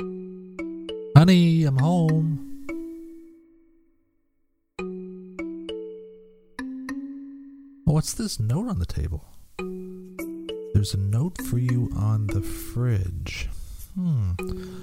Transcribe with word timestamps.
Honey, 0.00 1.64
I'm 1.64 1.78
home. 1.78 2.44
What's 7.84 8.14
this 8.14 8.38
note 8.38 8.68
on 8.68 8.78
the 8.78 8.86
table? 8.86 9.24
There's 10.74 10.94
a 10.94 10.98
note 10.98 11.42
for 11.42 11.58
you 11.58 11.90
on 11.96 12.28
the 12.28 12.42
fridge. 12.42 13.48
Hmm. 13.94 14.32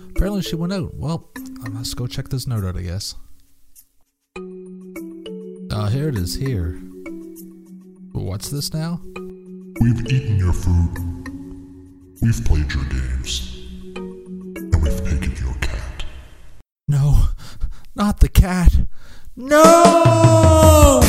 Apparently 0.10 0.42
she 0.42 0.56
went 0.56 0.74
out. 0.74 0.94
Well, 0.96 1.30
I 1.64 1.70
must 1.70 1.96
go 1.96 2.08
check 2.08 2.28
this 2.28 2.48
note 2.48 2.66
out, 2.66 2.76
I 2.76 2.82
guess. 2.82 3.16
Oh, 5.72 5.88
here 5.90 6.10
it 6.10 6.18
is, 6.18 6.36
here. 6.36 6.82
What's 8.12 8.50
this 8.50 8.74
now? 8.74 9.00
We've 9.80 10.06
eaten 10.12 10.38
your 10.38 10.52
food. 10.52 10.98
We've 12.22 12.44
played 12.44 12.74
your 12.74 12.84
games. 12.86 13.55
We've 14.86 15.04
taken 15.04 15.36
your 15.44 15.56
cat. 15.56 16.06
No, 16.88 17.30
not 17.96 18.20
the 18.20 18.30
cat. 18.30 18.72
No! 19.36 21.02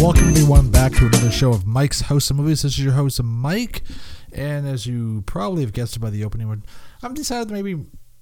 Welcome 0.00 0.28
everyone 0.28 0.70
back 0.70 0.92
to 0.92 1.04
another 1.04 1.30
show 1.30 1.50
of 1.50 1.66
Mike's 1.66 2.00
House 2.00 2.30
of 2.30 2.36
Movies. 2.36 2.62
This 2.62 2.72
is 2.72 2.82
your 2.82 2.94
host 2.94 3.22
Mike, 3.22 3.82
and 4.32 4.66
as 4.66 4.86
you 4.86 5.22
probably 5.26 5.60
have 5.64 5.74
guessed 5.74 6.00
by 6.00 6.08
the 6.08 6.24
opening, 6.24 6.48
word 6.48 6.62
I'm 7.02 7.12
decided 7.12 7.50
maybe 7.50 7.76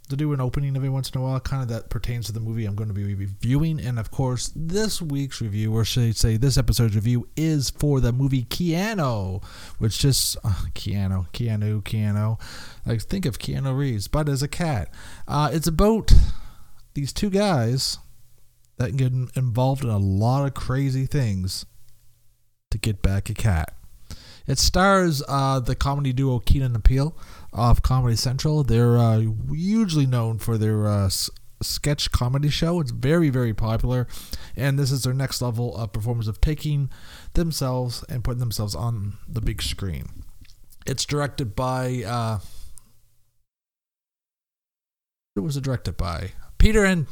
to 0.09 0.16
do 0.16 0.33
an 0.33 0.41
opening 0.41 0.77
every 0.77 0.88
once 0.88 1.10
in 1.10 1.20
a 1.20 1.23
while, 1.23 1.41
kind 1.41 1.62
of 1.62 1.69
that 1.69 1.91
pertains 1.91 2.27
to 2.27 2.33
the 2.33 2.41
movie 2.41 2.64
I'm 2.64 2.77
going 2.77 2.88
to 2.88 2.95
be 2.95 3.14
reviewing. 3.14 3.80
And 3.80 3.98
of 3.98 4.10
course, 4.10 4.52
this 4.55 5.02
week's 5.02 5.41
review, 5.41 5.74
or 5.74 5.84
should 5.84 6.05
I 6.05 6.10
say, 6.12 6.37
this 6.37 6.56
episode's 6.56 6.95
review, 6.95 7.28
is 7.37 7.70
for 7.70 8.01
the 8.01 8.12
movie 8.12 8.45
Keanu, 8.45 9.42
which 9.78 9.98
just 9.98 10.36
uh, 10.45 10.67
Keanu, 10.75 11.28
Keanu, 11.33 11.83
Keanu. 11.83 12.41
I 12.86 12.97
think 12.98 13.27
of 13.27 13.39
Keanu 13.39 13.77
Reeves, 13.77 14.06
but 14.08 14.28
as 14.28 14.42
a 14.42 14.48
cat. 14.48 14.92
Uh, 15.27 15.50
it's 15.53 15.67
about 15.67 16.12
these 16.95 17.12
two 17.12 17.30
guys 17.30 17.98
that 18.78 18.97
get 18.97 19.12
involved 19.34 19.83
in 19.83 19.91
a 19.91 19.98
lot 19.98 20.47
of 20.47 20.55
crazy 20.55 21.06
things 21.06 21.67
to 22.70 22.78
get 22.78 23.02
back 23.02 23.28
a 23.28 23.34
cat. 23.34 23.73
It 24.47 24.58
stars 24.58 25.23
uh, 25.28 25.58
the 25.58 25.75
comedy 25.75 26.12
duo 26.12 26.39
Keenan 26.39 26.75
and 26.77 26.84
of 27.56 27.82
Comedy 27.82 28.14
Central. 28.14 28.62
They're 28.62 28.98
uh, 28.98 29.22
hugely 29.52 30.06
known 30.06 30.38
for 30.38 30.56
their 30.58 30.86
uh, 30.86 31.06
s- 31.06 31.30
sketch 31.62 32.12
comedy 32.12 32.50
show. 32.50 32.80
It's 32.80 32.90
very, 32.90 33.30
very 33.30 33.54
popular, 33.54 34.06
and 34.54 34.78
this 34.78 34.92
is 34.92 35.02
their 35.02 35.14
next 35.14 35.40
level 35.42 35.74
of 35.77 35.92
performance 35.92 36.28
of 36.28 36.40
taking 36.40 36.90
themselves 37.32 38.04
and 38.08 38.22
putting 38.22 38.40
themselves 38.40 38.74
on 38.74 39.14
the 39.27 39.40
big 39.40 39.62
screen. 39.62 40.24
It's 40.86 41.04
directed 41.04 41.56
by. 41.56 42.04
Uh, 42.06 42.38
it 45.34 45.40
was 45.40 45.56
directed 45.56 45.96
by 45.96 46.32
Peter 46.58 46.84
and 46.84 47.06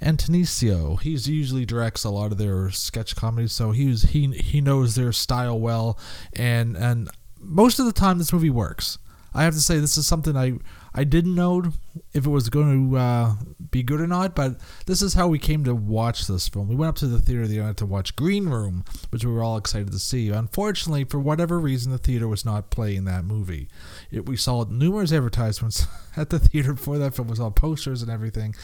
Antonisio. 0.00 1.00
He's 1.00 1.28
usually 1.28 1.64
directs 1.64 2.04
a 2.04 2.10
lot 2.10 2.30
of 2.32 2.38
their 2.38 2.70
sketch 2.70 3.16
comedies, 3.16 3.52
so 3.52 3.70
he's 3.72 4.02
he 4.02 4.28
he 4.32 4.60
knows 4.60 4.94
their 4.94 5.12
style 5.12 5.58
well, 5.58 5.98
and 6.34 6.76
and 6.76 7.08
most 7.40 7.78
of 7.78 7.86
the 7.86 7.92
time 7.92 8.18
this 8.18 8.32
movie 8.32 8.50
works. 8.50 8.98
I 9.34 9.44
have 9.44 9.54
to 9.54 9.60
say 9.60 9.78
this 9.78 9.98
is 9.98 10.06
something 10.06 10.36
I 10.36 10.54
I 10.94 11.04
didn't 11.04 11.34
know 11.34 11.64
if 12.12 12.26
it 12.26 12.30
was 12.30 12.48
going 12.48 12.90
to 12.90 12.96
uh, 12.96 13.34
be 13.70 13.82
good 13.82 14.00
or 14.00 14.06
not, 14.06 14.34
but 14.34 14.56
this 14.86 15.02
is 15.02 15.14
how 15.14 15.28
we 15.28 15.38
came 15.38 15.62
to 15.64 15.74
watch 15.74 16.26
this 16.26 16.48
film. 16.48 16.66
We 16.68 16.74
went 16.74 16.88
up 16.88 16.96
to 16.96 17.06
the 17.06 17.20
theater 17.20 17.46
the 17.46 17.60
other 17.60 17.74
to 17.74 17.86
watch 17.86 18.16
Green 18.16 18.48
Room, 18.48 18.84
which 19.10 19.24
we 19.24 19.32
were 19.32 19.42
all 19.42 19.56
excited 19.56 19.92
to 19.92 19.98
see. 19.98 20.30
Unfortunately, 20.30 21.04
for 21.04 21.20
whatever 21.20 21.58
reason, 21.58 21.92
the 21.92 21.98
theater 21.98 22.26
was 22.26 22.44
not 22.44 22.70
playing 22.70 23.04
that 23.04 23.24
movie. 23.24 23.68
It, 24.10 24.26
we 24.26 24.36
saw 24.36 24.64
numerous 24.64 25.12
advertisements 25.12 25.86
at 26.16 26.30
the 26.30 26.38
theater 26.38 26.74
for 26.74 26.98
that 26.98 27.14
film. 27.14 27.28
We 27.28 27.36
saw 27.36 27.50
posters 27.50 28.02
and 28.02 28.10
everything, 28.10 28.54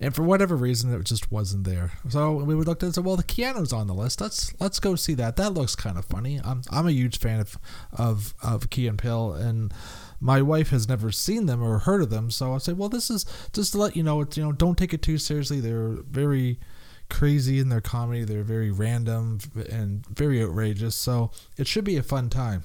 and 0.00 0.14
for 0.14 0.22
whatever 0.22 0.56
reason, 0.56 0.92
it 0.92 1.04
just 1.04 1.30
wasn't 1.30 1.64
there. 1.64 1.92
So 2.08 2.34
we 2.34 2.54
looked 2.54 2.82
at 2.82 2.84
it 2.84 2.86
and 2.86 2.94
said, 2.94 3.04
"Well, 3.04 3.16
the 3.16 3.22
Keanu's 3.22 3.72
on 3.72 3.86
the 3.86 3.94
list. 3.94 4.20
Let's 4.20 4.54
let's 4.60 4.80
go 4.80 4.96
see 4.96 5.14
that. 5.14 5.36
That 5.36 5.54
looks 5.54 5.76
kind 5.76 5.98
of 5.98 6.04
funny." 6.04 6.40
I'm 6.42 6.62
I'm 6.70 6.86
a 6.86 6.92
huge 6.92 7.18
fan 7.18 7.40
of 7.40 7.58
of 7.92 8.34
of 8.42 8.70
Key 8.70 8.86
and 8.86 8.98
Peele 8.98 9.32
and 9.34 9.72
my 10.20 10.42
wife 10.42 10.68
has 10.68 10.88
never 10.88 11.10
seen 11.10 11.46
them 11.46 11.62
or 11.62 11.78
heard 11.78 12.02
of 12.02 12.10
them, 12.10 12.30
so 12.30 12.54
I 12.54 12.58
said, 12.58 12.76
well, 12.76 12.90
this 12.90 13.10
is 13.10 13.24
just 13.52 13.72
to 13.72 13.78
let 13.78 13.96
you 13.96 14.02
know, 14.02 14.20
it's, 14.20 14.36
you 14.36 14.44
know, 14.44 14.52
don't 14.52 14.76
take 14.76 14.92
it 14.92 15.02
too 15.02 15.16
seriously. 15.16 15.60
They're 15.60 15.96
very 16.10 16.60
crazy 17.08 17.58
in 17.58 17.70
their 17.70 17.80
comedy. 17.80 18.24
They're 18.24 18.42
very 18.42 18.70
random 18.70 19.38
and 19.70 20.06
very 20.06 20.42
outrageous, 20.42 20.94
so 20.94 21.30
it 21.56 21.66
should 21.66 21.84
be 21.84 21.96
a 21.96 22.02
fun 22.02 22.28
time. 22.28 22.64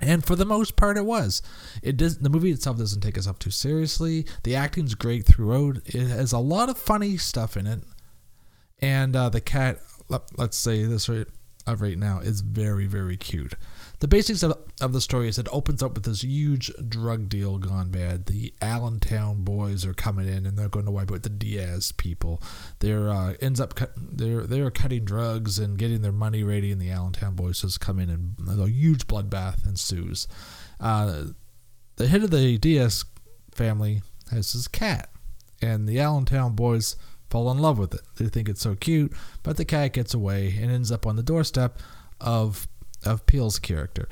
And 0.00 0.24
for 0.24 0.36
the 0.36 0.44
most 0.44 0.76
part, 0.76 0.96
it 0.96 1.04
was. 1.04 1.42
It 1.82 1.96
does. 1.96 2.18
The 2.18 2.30
movie 2.30 2.52
itself 2.52 2.78
doesn't 2.78 3.00
take 3.00 3.16
itself 3.16 3.38
too 3.38 3.50
seriously. 3.50 4.26
The 4.44 4.54
acting's 4.54 4.94
great 4.94 5.26
throughout. 5.26 5.78
It 5.86 6.06
has 6.06 6.32
a 6.32 6.38
lot 6.38 6.68
of 6.68 6.78
funny 6.78 7.16
stuff 7.16 7.56
in 7.56 7.66
it, 7.66 7.80
and 8.80 9.16
uh, 9.16 9.28
the 9.28 9.40
cat. 9.40 9.80
Let, 10.08 10.22
us 10.38 10.56
say 10.56 10.84
this 10.84 11.08
right, 11.08 11.26
right 11.66 11.98
now 11.98 12.20
is 12.20 12.40
very 12.40 12.86
very 12.86 13.18
cute 13.18 13.52
the 14.00 14.08
basics 14.08 14.42
of, 14.42 14.56
of 14.80 14.92
the 14.92 15.00
story 15.00 15.28
is 15.28 15.38
it 15.38 15.48
opens 15.50 15.82
up 15.82 15.94
with 15.94 16.04
this 16.04 16.22
huge 16.22 16.70
drug 16.88 17.28
deal 17.28 17.58
gone 17.58 17.90
bad. 17.90 18.26
The 18.26 18.54
Allentown 18.62 19.42
boys 19.42 19.84
are 19.84 19.94
coming 19.94 20.28
in 20.28 20.46
and 20.46 20.56
they're 20.56 20.68
going 20.68 20.84
to 20.84 20.92
wipe 20.92 21.10
out 21.10 21.24
the 21.24 21.28
Diaz 21.28 21.90
people. 21.92 22.40
They're 22.78 23.10
uh, 23.10 23.34
ends 23.40 23.60
up 23.60 23.74
cut, 23.74 23.92
they're 23.96 24.46
they're 24.46 24.70
cutting 24.70 25.04
drugs 25.04 25.58
and 25.58 25.78
getting 25.78 26.02
their 26.02 26.12
money 26.12 26.44
ready, 26.44 26.70
and 26.70 26.80
the 26.80 26.90
Allentown 26.90 27.34
boys 27.34 27.62
just 27.62 27.80
come 27.80 27.98
in 27.98 28.08
and 28.08 28.60
a 28.60 28.68
huge 28.68 29.06
bloodbath 29.08 29.66
ensues. 29.66 30.28
Uh, 30.78 31.24
the 31.96 32.06
head 32.06 32.22
of 32.22 32.30
the 32.30 32.56
Diaz 32.58 33.04
family 33.50 34.02
has 34.30 34.52
his 34.52 34.68
cat, 34.68 35.10
and 35.60 35.88
the 35.88 35.98
Allentown 35.98 36.54
boys 36.54 36.94
fall 37.30 37.50
in 37.50 37.58
love 37.58 37.78
with 37.78 37.94
it. 37.94 38.00
They 38.16 38.28
think 38.28 38.48
it's 38.48 38.60
so 38.60 38.76
cute, 38.76 39.12
but 39.42 39.56
the 39.56 39.64
cat 39.64 39.92
gets 39.92 40.14
away 40.14 40.56
and 40.60 40.70
ends 40.70 40.92
up 40.92 41.06
on 41.06 41.16
the 41.16 41.22
doorstep 41.22 41.78
of 42.20 42.68
of 43.04 43.26
Peele's 43.26 43.58
character. 43.58 44.08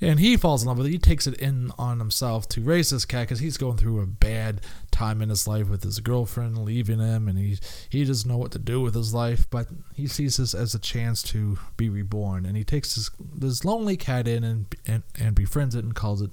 And 0.00 0.20
he 0.20 0.36
falls 0.36 0.62
in 0.62 0.68
love 0.68 0.76
with 0.76 0.86
it. 0.88 0.92
He 0.92 0.98
takes 0.98 1.26
it 1.26 1.34
in 1.40 1.70
on 1.78 2.00
himself 2.00 2.46
to 2.50 2.60
raise 2.60 2.90
this 2.90 3.06
cat 3.06 3.22
because 3.22 3.38
he's 3.38 3.56
going 3.56 3.78
through 3.78 4.00
a 4.00 4.06
bad 4.06 4.60
time 4.90 5.22
in 5.22 5.30
his 5.30 5.48
life 5.48 5.70
with 5.70 5.82
his 5.82 6.00
girlfriend 6.00 6.58
leaving 6.58 6.98
him, 6.98 7.28
and 7.28 7.38
he 7.38 7.58
he 7.88 8.04
doesn't 8.04 8.30
know 8.30 8.36
what 8.36 8.52
to 8.52 8.58
do 8.58 8.82
with 8.82 8.94
his 8.94 9.14
life. 9.14 9.48
But 9.48 9.68
he 9.94 10.06
sees 10.06 10.36
this 10.36 10.54
as 10.54 10.74
a 10.74 10.78
chance 10.78 11.22
to 11.24 11.58
be 11.78 11.88
reborn, 11.88 12.44
and 12.44 12.58
he 12.58 12.64
takes 12.64 12.94
this 12.94 13.10
this 13.18 13.64
lonely 13.64 13.96
cat 13.96 14.28
in 14.28 14.44
and 14.44 14.66
and, 14.86 15.02
and 15.18 15.34
befriends 15.34 15.74
it 15.74 15.84
and 15.84 15.94
calls 15.94 16.20
it 16.20 16.30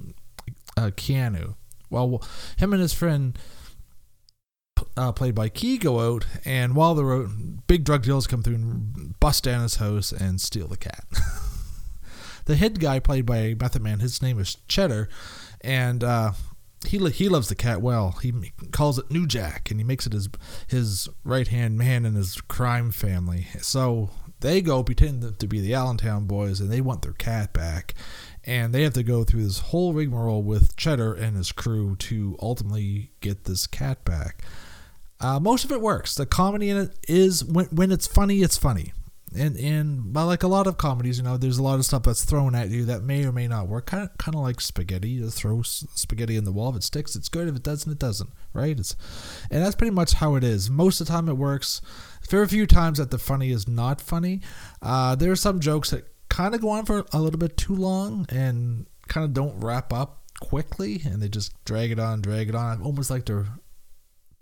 uh, 0.75 0.91
Keanu. 0.91 1.55
Well, 1.89 2.21
him 2.57 2.73
and 2.73 2.81
his 2.81 2.93
friend. 2.93 3.37
Uh, 4.97 5.11
played 5.11 5.33
by 5.33 5.49
Key 5.49 5.77
go 5.77 6.13
out, 6.13 6.25
and 6.43 6.75
while 6.75 6.93
the 6.93 7.31
big 7.67 7.83
drug 7.83 8.03
dealers 8.03 8.27
come 8.27 8.43
through 8.43 8.55
and 8.55 9.17
bust 9.19 9.43
down 9.43 9.61
his 9.61 9.75
house 9.75 10.11
and 10.11 10.41
steal 10.41 10.67
the 10.67 10.77
cat. 10.77 11.05
the 12.45 12.55
head 12.55 12.79
guy 12.79 12.99
played 12.99 13.25
by 13.25 13.55
Method 13.59 13.81
Man, 13.81 13.99
his 13.99 14.21
name 14.21 14.39
is 14.39 14.57
Cheddar, 14.67 15.09
and 15.61 16.03
uh, 16.03 16.33
he 16.85 16.97
he 17.09 17.29
loves 17.29 17.49
the 17.49 17.55
cat 17.55 17.81
well. 17.81 18.11
He 18.21 18.33
calls 18.71 18.97
it 18.99 19.11
New 19.11 19.25
Jack, 19.25 19.71
and 19.71 19.79
he 19.79 19.83
makes 19.83 20.05
it 20.05 20.13
his 20.13 20.29
his 20.67 21.09
right 21.23 21.47
hand 21.47 21.77
man 21.77 22.05
in 22.05 22.15
his 22.15 22.41
crime 22.41 22.91
family. 22.91 23.47
So 23.61 24.09
they 24.41 24.61
go 24.61 24.83
pretend 24.83 25.39
to 25.39 25.47
be 25.47 25.61
the 25.61 25.73
Allentown 25.73 26.25
boys, 26.25 26.59
and 26.59 26.71
they 26.71 26.81
want 26.81 27.01
their 27.01 27.13
cat 27.13 27.53
back. 27.53 27.93
And 28.45 28.73
they 28.73 28.83
have 28.83 28.93
to 28.93 29.03
go 29.03 29.23
through 29.23 29.45
this 29.45 29.59
whole 29.59 29.93
rigmarole 29.93 30.43
with 30.43 30.75
Cheddar 30.75 31.13
and 31.13 31.37
his 31.37 31.53
crew 31.53 31.95
to 31.95 32.35
ultimately 32.41 33.11
get 33.21 33.45
this 33.45 33.67
cat 33.67 34.03
back. 34.03 34.43
Uh, 35.21 35.39
most 35.39 35.63
of 35.63 35.71
it 35.71 35.79
works. 35.79 36.13
The 36.13 36.25
comedy 36.25 36.69
in 36.69 36.75
it 36.75 36.99
is 37.07 37.45
when 37.45 37.67
when 37.67 37.91
it's 37.91 38.07
funny, 38.07 38.41
it's 38.41 38.57
funny 38.57 38.91
and 39.35 39.57
and 39.57 40.13
but 40.13 40.25
like 40.25 40.43
a 40.43 40.47
lot 40.47 40.67
of 40.67 40.77
comedies, 40.77 41.17
you 41.17 41.23
know, 41.23 41.37
there's 41.37 41.57
a 41.57 41.63
lot 41.63 41.79
of 41.79 41.85
stuff 41.85 42.03
that's 42.03 42.25
thrown 42.25 42.55
at 42.55 42.69
you 42.69 42.85
that 42.85 43.03
may 43.03 43.25
or 43.25 43.31
may 43.31 43.47
not 43.47 43.67
work. 43.67 43.87
Kind 43.87 44.03
of 44.03 44.17
kind 44.17 44.35
of 44.35 44.41
like 44.41 44.61
spaghetti. 44.61 45.09
You 45.09 45.29
throw 45.29 45.61
spaghetti 45.61 46.35
in 46.35 46.43
the 46.43 46.51
wall. 46.51 46.69
If 46.71 46.77
it 46.77 46.83
sticks, 46.83 47.15
it's 47.15 47.29
good. 47.29 47.47
If 47.47 47.55
it 47.55 47.63
doesn't, 47.63 47.91
it 47.91 47.99
doesn't. 47.99 48.29
Right? 48.53 48.77
It's 48.77 48.95
and 49.49 49.63
that's 49.63 49.75
pretty 49.75 49.93
much 49.93 50.13
how 50.13 50.35
it 50.35 50.43
is. 50.43 50.69
Most 50.69 51.01
of 51.01 51.07
the 51.07 51.13
time, 51.13 51.29
it 51.29 51.37
works. 51.37 51.81
Very 52.29 52.47
few 52.47 52.65
times 52.65 52.97
that 52.99 53.11
the 53.11 53.17
funny 53.17 53.51
is 53.51 53.67
not 53.67 53.99
funny. 53.99 54.41
Uh, 54.81 55.15
there 55.15 55.31
are 55.31 55.35
some 55.35 55.59
jokes 55.59 55.89
that 55.89 56.07
kind 56.29 56.55
of 56.55 56.61
go 56.61 56.69
on 56.69 56.85
for 56.85 57.05
a 57.11 57.19
little 57.19 57.39
bit 57.39 57.57
too 57.57 57.75
long 57.75 58.25
and 58.29 58.85
kind 59.07 59.25
of 59.25 59.33
don't 59.33 59.59
wrap 59.59 59.91
up 59.91 60.23
quickly, 60.39 61.01
and 61.05 61.21
they 61.21 61.29
just 61.29 61.53
drag 61.65 61.91
it 61.91 61.99
on, 61.99 62.21
drag 62.21 62.49
it 62.49 62.55
on, 62.55 62.81
almost 62.81 63.09
like 63.09 63.25
they're 63.25 63.47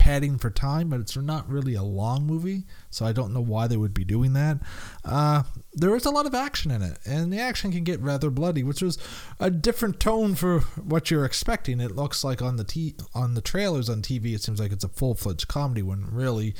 padding 0.02 0.36
for 0.36 0.50
time, 0.50 0.88
but 0.88 0.98
it's 0.98 1.16
not 1.16 1.48
really 1.48 1.74
a 1.74 1.82
long 1.84 2.26
movie, 2.26 2.64
so 2.90 3.06
I 3.06 3.12
don't 3.12 3.32
know 3.32 3.40
why 3.40 3.68
they 3.68 3.76
would 3.76 3.94
be 3.94 4.04
doing 4.04 4.32
that. 4.32 4.58
Uh, 5.04 5.44
there 5.74 5.94
is 5.94 6.04
a 6.04 6.10
lot 6.10 6.26
of 6.26 6.34
action 6.34 6.72
in 6.72 6.82
it, 6.82 6.98
and 7.06 7.32
the 7.32 7.38
action 7.38 7.70
can 7.70 7.84
get 7.84 8.00
rather 8.00 8.28
bloody, 8.28 8.64
which 8.64 8.82
was 8.82 8.98
a 9.38 9.48
different 9.48 10.00
tone 10.00 10.34
for 10.34 10.58
what 10.58 11.08
you're 11.08 11.24
expecting. 11.24 11.78
It 11.78 11.94
looks 11.94 12.24
like 12.24 12.42
on 12.42 12.56
the 12.56 12.64
t- 12.64 12.96
on 13.14 13.34
the 13.34 13.40
trailers 13.40 13.88
on 13.88 14.02
TV, 14.02 14.34
it 14.34 14.42
seems 14.42 14.58
like 14.58 14.72
it's 14.72 14.82
a 14.82 14.88
full 14.88 15.14
fledged 15.14 15.46
comedy 15.46 15.82
when 15.82 16.08
really 16.10 16.56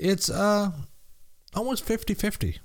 it's 0.00 0.28
uh 0.28 0.72
almost 1.54 1.86
50-50. 1.86 2.58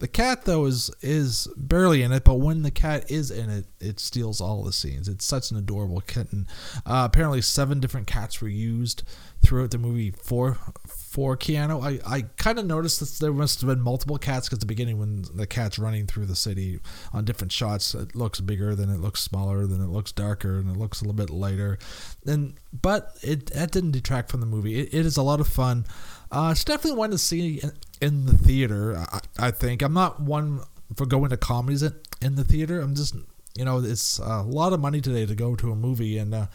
The 0.00 0.08
cat 0.08 0.46
though 0.46 0.64
is 0.64 0.90
is 1.02 1.46
barely 1.56 2.02
in 2.02 2.10
it, 2.10 2.24
but 2.24 2.36
when 2.36 2.62
the 2.62 2.70
cat 2.70 3.10
is 3.10 3.30
in 3.30 3.50
it, 3.50 3.66
it 3.80 4.00
steals 4.00 4.40
all 4.40 4.64
the 4.64 4.72
scenes. 4.72 5.08
It's 5.08 5.26
such 5.26 5.50
an 5.50 5.58
adorable 5.58 6.00
kitten. 6.00 6.46
Uh, 6.86 7.02
apparently, 7.04 7.42
seven 7.42 7.80
different 7.80 8.06
cats 8.06 8.40
were 8.40 8.48
used 8.48 9.02
throughout 9.42 9.70
the 9.70 9.78
movie 9.78 10.10
for 10.10 10.56
for 10.86 11.36
Keanu. 11.36 11.84
I, 11.84 12.16
I 12.16 12.22
kind 12.38 12.58
of 12.58 12.64
noticed 12.64 13.00
that 13.00 13.18
there 13.22 13.32
must 13.32 13.60
have 13.60 13.68
been 13.68 13.82
multiple 13.82 14.16
cats 14.16 14.48
because 14.48 14.60
the 14.60 14.66
beginning 14.66 14.98
when 14.98 15.24
the 15.34 15.46
cat's 15.46 15.78
running 15.78 16.06
through 16.06 16.26
the 16.26 16.36
city 16.36 16.80
on 17.12 17.26
different 17.26 17.52
shots, 17.52 17.94
it 17.94 18.14
looks 18.14 18.40
bigger, 18.40 18.74
then 18.74 18.88
it 18.88 19.00
looks 19.00 19.20
smaller, 19.20 19.66
then 19.66 19.82
it 19.82 19.88
looks 19.88 20.12
darker, 20.12 20.58
and 20.58 20.70
it 20.70 20.78
looks 20.78 21.02
a 21.02 21.04
little 21.04 21.12
bit 21.12 21.28
lighter. 21.28 21.78
And 22.26 22.54
but 22.72 23.18
it 23.22 23.46
that 23.52 23.70
didn't 23.70 23.90
detract 23.90 24.30
from 24.30 24.40
the 24.40 24.46
movie. 24.46 24.80
it, 24.80 24.94
it 24.94 25.04
is 25.04 25.18
a 25.18 25.22
lot 25.22 25.40
of 25.40 25.48
fun. 25.48 25.84
Uh, 26.30 26.50
it's 26.52 26.64
definitely 26.64 26.98
one 26.98 27.10
to 27.10 27.18
see 27.18 27.60
in, 27.60 27.72
in 28.00 28.26
the 28.26 28.38
theater. 28.38 28.96
I, 28.96 29.20
I, 29.38 29.50
think 29.50 29.82
I'm 29.82 29.92
not 29.92 30.20
one 30.20 30.60
for 30.96 31.04
going 31.04 31.30
to 31.30 31.36
comedies 31.36 31.82
in, 31.82 31.94
in 32.22 32.36
the 32.36 32.44
theater. 32.44 32.80
I'm 32.80 32.94
just 32.94 33.16
you 33.56 33.64
know 33.64 33.82
it's 33.82 34.18
a 34.18 34.42
lot 34.42 34.72
of 34.72 34.80
money 34.80 35.00
today 35.00 35.26
to 35.26 35.34
go 35.34 35.56
to 35.56 35.72
a 35.72 35.76
movie, 35.76 36.18
and 36.18 36.32
uh, 36.34 36.46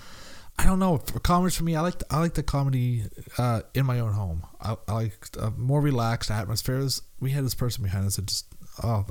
I 0.57 0.63
don't 0.63 0.80
know 0.80 0.98
for 0.98 1.19
comedies 1.19 1.57
for 1.57 1.66
me. 1.66 1.75
I 1.75 1.81
like 1.81 2.01
I 2.10 2.19
like 2.19 2.36
the 2.36 2.44
comedy 2.44 3.04
uh, 3.38 3.62
in 3.74 3.86
my 3.86 4.00
own 4.00 4.13
home. 4.13 4.44
I, 4.62 4.77
I 4.88 4.94
like 4.94 5.13
more 5.57 5.81
relaxed 5.81 6.31
atmospheres. 6.31 7.01
We 7.19 7.31
had 7.31 7.44
this 7.44 7.56
person 7.56 7.83
behind 7.83 8.06
us 8.06 8.16
that 8.16 8.27
just 8.27 8.45
oh 8.81 9.06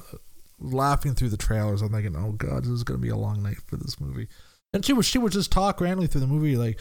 laughing 0.58 1.14
through 1.14 1.28
the 1.28 1.37
trailers. 1.37 1.82
I'm 1.82 1.93
thinking, 1.93 2.16
oh 2.16 2.32
god, 2.32 2.64
this 2.64 2.70
is 2.70 2.84
gonna 2.84 2.99
be 2.99 3.11
a 3.11 3.16
long 3.16 3.43
night 3.43 3.58
for 3.66 3.76
this 3.76 4.00
movie. 4.00 4.28
And 4.72 4.84
she 4.84 4.94
was 4.94 5.05
she 5.05 5.19
would 5.19 5.32
just 5.32 5.52
talk 5.52 5.81
randomly 5.81 6.06
through 6.06 6.22
the 6.22 6.26
movie 6.26 6.56
like 6.56 6.81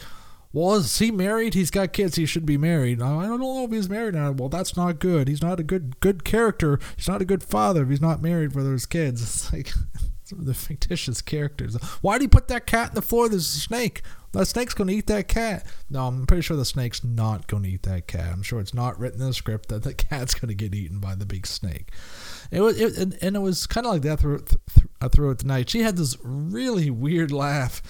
well, 0.54 0.76
is 0.76 0.98
he 1.00 1.10
married? 1.10 1.54
He's 1.54 1.72
got 1.72 1.92
kids. 1.92 2.14
He 2.14 2.26
should 2.26 2.46
be 2.46 2.56
married. 2.56 3.02
I 3.02 3.26
don't 3.26 3.40
know 3.40 3.64
if 3.64 3.72
he's 3.72 3.90
married 3.90 4.14
now. 4.14 4.30
Well, 4.30 4.48
that's 4.48 4.76
not 4.76 5.00
good. 5.00 5.26
He's 5.26 5.42
not 5.42 5.58
a 5.58 5.64
good 5.64 5.98
good 5.98 6.24
character. 6.24 6.78
He's 6.96 7.08
not 7.08 7.20
a 7.20 7.24
good 7.24 7.42
father 7.42 7.82
if 7.82 7.88
he's 7.88 8.00
not 8.00 8.22
married 8.22 8.52
for 8.52 8.62
those 8.62 8.86
kids. 8.86 9.22
It's 9.24 9.52
like 9.52 9.72
the 10.30 10.54
fictitious 10.54 11.20
characters. 11.20 11.76
Why 12.00 12.18
do 12.18 12.24
you 12.24 12.28
put 12.28 12.48
that 12.48 12.66
cat 12.66 12.90
in 12.90 12.94
the 12.94 13.02
floor? 13.02 13.28
There's 13.28 13.54
a 13.54 13.60
snake. 13.60 14.02
That 14.32 14.46
snake's 14.46 14.74
going 14.74 14.88
to 14.88 14.94
eat 14.94 15.06
that 15.08 15.28
cat. 15.28 15.66
No, 15.90 16.06
I'm 16.06 16.26
pretty 16.26 16.42
sure 16.42 16.56
the 16.56 16.64
snake's 16.64 17.02
not 17.02 17.46
going 17.46 17.64
to 17.64 17.68
eat 17.68 17.82
that 17.82 18.06
cat. 18.06 18.32
I'm 18.32 18.42
sure 18.42 18.60
it's 18.60 18.74
not 18.74 18.98
written 18.98 19.20
in 19.20 19.28
the 19.28 19.34
script 19.34 19.68
that 19.70 19.82
the 19.82 19.94
cat's 19.94 20.34
going 20.34 20.48
to 20.48 20.54
get 20.54 20.74
eaten 20.74 20.98
by 20.98 21.14
the 21.14 21.26
big 21.26 21.46
snake. 21.46 21.90
It 22.50 22.60
was, 22.60 22.80
it, 22.80 22.96
and, 22.96 23.16
and 23.20 23.36
it 23.36 23.40
was 23.40 23.66
kind 23.66 23.86
of 23.86 23.92
like 23.92 24.02
that 24.02 24.20
throughout, 24.20 24.54
throughout 25.12 25.38
the 25.38 25.46
night. 25.46 25.70
She 25.70 25.80
had 25.80 25.96
this 25.96 26.16
really 26.22 26.90
weird 26.90 27.32
laugh 27.32 27.82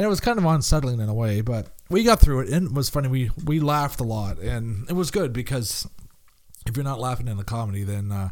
and 0.00 0.06
it 0.06 0.08
was 0.08 0.20
kind 0.20 0.38
of 0.38 0.46
unsettling 0.46 0.98
in 0.98 1.10
a 1.10 1.14
way, 1.14 1.42
but 1.42 1.66
we 1.90 2.04
got 2.04 2.20
through 2.20 2.40
it, 2.40 2.48
and 2.48 2.68
it 2.68 2.72
was 2.72 2.88
funny. 2.88 3.06
We 3.06 3.30
we 3.44 3.60
laughed 3.60 4.00
a 4.00 4.04
lot, 4.04 4.38
and 4.38 4.88
it 4.88 4.94
was 4.94 5.10
good 5.10 5.30
because 5.30 5.86
if 6.66 6.74
you're 6.74 6.84
not 6.84 6.98
laughing 6.98 7.28
in 7.28 7.38
a 7.38 7.44
comedy, 7.44 7.82
then 7.82 8.10
uh, 8.10 8.30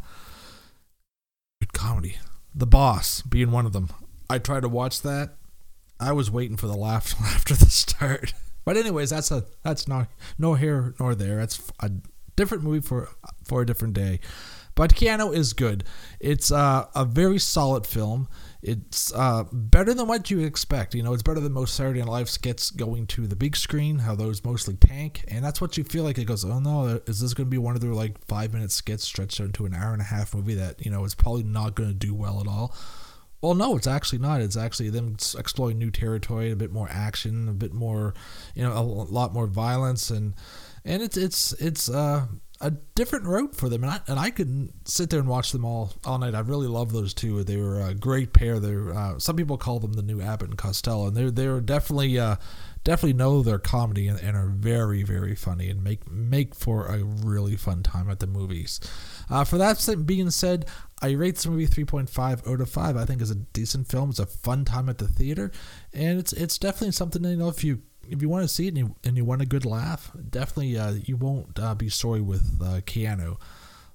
good 1.60 1.74
comedy. 1.74 2.16
The 2.54 2.66
Boss 2.66 3.20
being 3.20 3.50
one 3.50 3.66
of 3.66 3.74
them. 3.74 3.90
I 4.30 4.38
tried 4.38 4.62
to 4.62 4.68
watch 4.70 5.02
that. 5.02 5.34
I 6.00 6.12
was 6.12 6.30
waiting 6.30 6.56
for 6.56 6.68
the 6.68 6.74
laugh 6.74 7.14
after 7.22 7.54
the 7.54 7.66
start. 7.66 8.32
But 8.64 8.78
anyways, 8.78 9.10
that's 9.10 9.30
a 9.30 9.44
that's 9.62 9.86
not 9.86 10.08
no 10.38 10.54
here 10.54 10.94
nor 10.98 11.14
there. 11.14 11.36
That's 11.36 11.70
a 11.80 11.90
different 12.34 12.64
movie 12.64 12.80
for 12.80 13.10
for 13.44 13.60
a 13.60 13.66
different 13.66 13.92
day. 13.92 14.20
But 14.78 14.94
Keanu 14.94 15.34
is 15.34 15.54
good. 15.54 15.82
It's 16.20 16.52
uh, 16.52 16.86
a 16.94 17.04
very 17.04 17.40
solid 17.40 17.84
film. 17.84 18.28
It's 18.62 19.12
uh, 19.12 19.42
better 19.52 19.92
than 19.92 20.06
what 20.06 20.30
you 20.30 20.38
expect. 20.38 20.94
You 20.94 21.02
know, 21.02 21.12
it's 21.12 21.22
better 21.24 21.40
than 21.40 21.50
most 21.50 21.74
Saturday 21.74 21.98
Night 21.98 22.08
Live 22.08 22.30
skits 22.30 22.70
going 22.70 23.08
to 23.08 23.26
the 23.26 23.34
big 23.34 23.56
screen, 23.56 23.98
how 23.98 24.14
those 24.14 24.44
mostly 24.44 24.76
tank. 24.76 25.24
And 25.26 25.44
that's 25.44 25.60
what 25.60 25.76
you 25.76 25.82
feel 25.82 26.04
like 26.04 26.16
it 26.16 26.26
goes, 26.26 26.44
oh 26.44 26.60
no, 26.60 27.00
is 27.06 27.18
this 27.18 27.34
going 27.34 27.48
to 27.48 27.50
be 27.50 27.58
one 27.58 27.74
of 27.74 27.80
their 27.80 27.92
like 27.92 28.24
five 28.26 28.52
minute 28.52 28.70
skits 28.70 29.02
stretched 29.02 29.40
into 29.40 29.66
an 29.66 29.74
hour 29.74 29.92
and 29.92 30.00
a 30.00 30.04
half 30.04 30.32
movie 30.32 30.54
that, 30.54 30.86
you 30.86 30.92
know, 30.92 31.04
is 31.04 31.16
probably 31.16 31.42
not 31.42 31.74
going 31.74 31.88
to 31.88 31.94
do 31.96 32.14
well 32.14 32.40
at 32.40 32.46
all? 32.46 32.72
Well, 33.40 33.54
no, 33.54 33.76
it's 33.76 33.88
actually 33.88 34.20
not. 34.20 34.40
It's 34.40 34.56
actually 34.56 34.90
them 34.90 35.16
exploring 35.36 35.78
new 35.78 35.90
territory, 35.90 36.52
a 36.52 36.56
bit 36.56 36.70
more 36.70 36.88
action, 36.88 37.48
a 37.48 37.52
bit 37.52 37.72
more, 37.72 38.14
you 38.54 38.62
know, 38.62 38.72
a 38.72 38.82
lot 38.82 39.32
more 39.32 39.48
violence, 39.48 40.10
and 40.10 40.34
and 40.84 41.02
it's 41.02 41.16
it's 41.16 41.52
it's 41.54 41.88
uh 41.88 42.26
a 42.60 42.70
different 42.70 43.26
route 43.26 43.54
for 43.54 43.68
them, 43.68 43.84
and 43.84 43.92
I, 43.92 44.00
and 44.08 44.18
I 44.18 44.30
could 44.30 44.72
sit 44.84 45.10
there 45.10 45.20
and 45.20 45.28
watch 45.28 45.52
them 45.52 45.64
all 45.64 45.92
all 46.04 46.18
night. 46.18 46.34
I 46.34 46.40
really 46.40 46.66
love 46.66 46.92
those 46.92 47.14
two. 47.14 47.44
They 47.44 47.56
were 47.56 47.80
a 47.80 47.94
great 47.94 48.32
pair. 48.32 48.58
They're 48.58 48.92
uh, 48.92 49.18
some 49.18 49.36
people 49.36 49.56
call 49.56 49.78
them 49.78 49.92
the 49.92 50.02
new 50.02 50.20
Abbott 50.20 50.48
and 50.48 50.58
Costello, 50.58 51.06
and 51.06 51.16
they're 51.16 51.30
they're 51.30 51.60
definitely 51.60 52.18
uh, 52.18 52.36
definitely 52.82 53.12
know 53.12 53.42
their 53.42 53.60
comedy 53.60 54.08
and, 54.08 54.18
and, 54.20 54.36
are 54.36 54.48
very 54.48 55.02
very 55.04 55.36
funny 55.36 55.68
and 55.68 55.84
make 55.84 56.10
make 56.10 56.54
for 56.54 56.86
a 56.86 57.04
really 57.04 57.54
fun 57.56 57.82
time 57.84 58.10
at 58.10 58.18
the 58.18 58.26
movies. 58.26 58.80
Uh, 59.30 59.44
for 59.44 59.56
that 59.58 60.04
being 60.04 60.30
said, 60.30 60.66
I 61.00 61.10
rate 61.12 61.36
this 61.36 61.46
movie 61.46 61.68
3.5 61.68 62.50
out 62.50 62.60
of 62.60 62.70
5. 62.70 62.96
I 62.96 63.04
think 63.04 63.20
it's 63.20 63.30
a 63.30 63.36
decent 63.36 63.86
film. 63.88 64.10
It's 64.10 64.18
a 64.18 64.26
fun 64.26 64.64
time 64.64 64.88
at 64.88 64.98
the 64.98 65.06
theater, 65.06 65.52
and 65.92 66.18
it's 66.18 66.32
it's 66.32 66.58
definitely 66.58 66.92
something 66.92 67.22
you 67.22 67.36
know 67.36 67.48
if 67.48 67.62
you 67.62 67.82
if 68.10 68.22
you 68.22 68.28
want 68.28 68.42
to 68.42 68.48
see 68.48 68.66
it 68.66 68.68
and 68.68 68.78
you, 68.78 68.94
and 69.04 69.16
you 69.16 69.24
want 69.24 69.42
a 69.42 69.46
good 69.46 69.64
laugh, 69.64 70.10
definitely 70.30 70.76
uh, 70.76 70.92
you 70.92 71.16
won't 71.16 71.58
uh, 71.58 71.74
be 71.74 71.88
sorry 71.88 72.20
with 72.20 72.60
uh, 72.60 72.80
Keanu. 72.80 73.38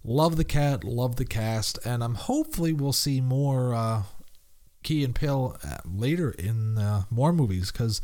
Love 0.03 0.35
the 0.35 0.43
cat, 0.43 0.83
love 0.83 1.15
the 1.15 1.25
cast, 1.25 1.79
and 1.85 2.03
I'm 2.03 2.15
hopefully 2.15 2.73
we'll 2.73 2.93
see 2.93 3.21
more 3.21 3.73
uh, 3.73 4.03
Key 4.83 5.03
and 5.03 5.15
Peele 5.15 5.57
uh, 5.63 5.77
later 5.85 6.31
in 6.31 6.77
uh, 6.77 7.03
more 7.09 7.31
movies 7.31 7.71
because 7.71 8.01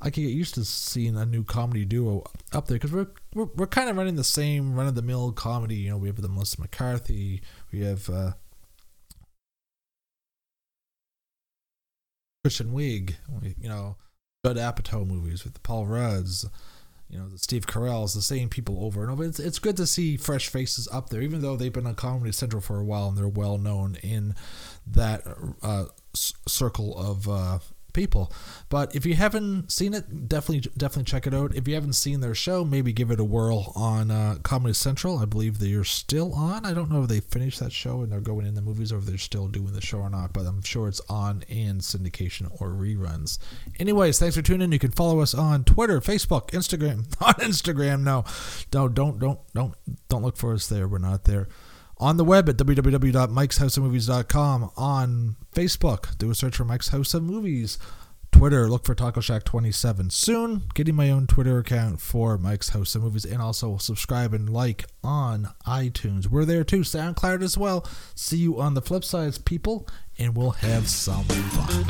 I 0.00 0.10
can 0.10 0.24
get 0.24 0.32
used 0.32 0.54
to 0.54 0.64
seeing 0.64 1.16
a 1.16 1.24
new 1.24 1.44
comedy 1.44 1.84
duo 1.84 2.24
up 2.52 2.66
there 2.66 2.76
because 2.76 2.92
we're, 2.92 3.08
we're 3.34 3.48
we're 3.56 3.66
kind 3.66 3.88
of 3.88 3.96
running 3.96 4.16
the 4.16 4.24
same 4.24 4.74
run 4.74 4.86
of 4.86 4.94
the 4.94 5.02
mill 5.02 5.32
comedy. 5.32 5.76
You 5.76 5.90
know, 5.90 5.96
we 5.96 6.08
have 6.08 6.20
the 6.20 6.28
Melissa 6.28 6.60
McCarthy, 6.60 7.40
we 7.72 7.80
have 7.80 8.10
Kristen 12.44 12.72
Wiig, 12.72 13.14
you 13.58 13.68
know 13.68 13.96
Judd 14.44 14.56
Apatow 14.56 15.06
movies 15.06 15.42
with 15.42 15.54
the 15.54 15.60
Paul 15.60 15.86
Rudds, 15.86 16.46
you 17.10 17.18
know, 17.18 17.28
the 17.28 17.38
Steve 17.38 17.66
Carell's, 17.66 18.14
the 18.14 18.22
same 18.22 18.48
people 18.48 18.84
over 18.84 19.02
and 19.02 19.10
over. 19.10 19.24
It's, 19.24 19.40
it's 19.40 19.58
good 19.58 19.76
to 19.78 19.86
see 19.86 20.16
fresh 20.16 20.48
faces 20.48 20.86
up 20.92 21.10
there, 21.10 21.22
even 21.22 21.42
though 21.42 21.56
they've 21.56 21.72
been 21.72 21.86
on 21.86 21.96
Comedy 21.96 22.30
Central 22.30 22.62
for 22.62 22.78
a 22.78 22.84
while 22.84 23.08
and 23.08 23.18
they're 23.18 23.26
well 23.26 23.58
known 23.58 23.96
in 24.02 24.34
that 24.86 25.22
uh, 25.62 25.86
circle 26.14 26.96
of 26.96 27.28
uh, 27.28 27.58
people. 27.98 28.32
But 28.68 28.94
if 28.94 29.04
you 29.04 29.14
haven't 29.14 29.72
seen 29.72 29.92
it, 29.92 30.28
definitely 30.28 30.70
definitely 30.76 31.10
check 31.10 31.26
it 31.26 31.34
out. 31.34 31.54
If 31.56 31.66
you 31.66 31.74
haven't 31.74 31.94
seen 31.94 32.20
their 32.20 32.34
show, 32.34 32.64
maybe 32.64 32.92
give 32.92 33.10
it 33.10 33.18
a 33.18 33.24
whirl 33.24 33.72
on 33.74 34.12
uh, 34.12 34.36
Comedy 34.44 34.72
Central. 34.72 35.18
I 35.18 35.24
believe 35.24 35.58
they're 35.58 35.82
still 35.82 36.32
on. 36.32 36.64
I 36.64 36.72
don't 36.72 36.90
know 36.90 37.02
if 37.02 37.08
they 37.08 37.18
finished 37.18 37.58
that 37.58 37.72
show 37.72 38.02
and 38.02 38.12
they're 38.12 38.20
going 38.20 38.46
in 38.46 38.54
the 38.54 38.62
movies 38.62 38.92
or 38.92 38.98
if 38.98 39.06
they're 39.06 39.18
still 39.18 39.48
doing 39.48 39.72
the 39.72 39.80
show 39.80 39.98
or 39.98 40.10
not, 40.10 40.32
but 40.32 40.46
I'm 40.46 40.62
sure 40.62 40.86
it's 40.86 41.00
on 41.08 41.42
in 41.48 41.78
syndication 41.78 42.48
or 42.60 42.70
reruns. 42.70 43.38
Anyways, 43.80 44.20
thanks 44.20 44.36
for 44.36 44.42
tuning 44.42 44.66
in. 44.66 44.72
You 44.72 44.78
can 44.78 44.92
follow 44.92 45.20
us 45.20 45.34
on 45.34 45.64
Twitter, 45.64 46.00
Facebook, 46.00 46.50
Instagram. 46.50 47.06
On 47.20 47.34
Instagram, 47.34 48.02
no, 48.02 48.24
no, 48.72 48.88
don't 48.88 49.18
don't 49.18 49.40
don't 49.52 49.74
don't 50.08 50.22
look 50.22 50.36
for 50.36 50.54
us 50.54 50.68
there. 50.68 50.86
We're 50.86 50.98
not 50.98 51.24
there 51.24 51.48
on 51.98 52.16
the 52.16 52.24
web 52.24 52.48
at 52.48 52.56
www.mikeshouseofmovies.com, 52.56 54.70
on 54.76 55.36
Facebook, 55.52 56.18
do 56.18 56.30
a 56.30 56.34
search 56.34 56.56
for 56.56 56.64
Mike's 56.64 56.88
House 56.88 57.14
of 57.14 57.22
Movies, 57.22 57.78
Twitter, 58.30 58.68
look 58.68 58.84
for 58.84 58.94
Taco 58.94 59.20
Shack 59.20 59.42
27. 59.44 60.10
Soon, 60.10 60.64
getting 60.74 60.94
my 60.94 61.10
own 61.10 61.26
Twitter 61.26 61.58
account 61.58 62.00
for 62.00 62.38
Mike's 62.38 62.68
House 62.68 62.94
of 62.94 63.02
Movies, 63.02 63.24
and 63.24 63.42
also 63.42 63.78
subscribe 63.78 64.32
and 64.34 64.48
like 64.48 64.84
on 65.02 65.48
iTunes. 65.66 66.28
We're 66.28 66.44
there 66.44 66.62
too, 66.62 66.80
SoundCloud 66.80 67.42
as 67.42 67.58
well. 67.58 67.84
See 68.14 68.36
you 68.36 68.60
on 68.60 68.74
the 68.74 68.82
flip 68.82 69.04
sides, 69.04 69.38
people, 69.38 69.88
and 70.18 70.36
we'll 70.36 70.50
have 70.50 70.88
some 70.88 71.24
fun. 71.24 71.88